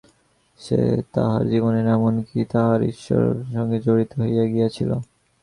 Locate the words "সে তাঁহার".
0.59-1.43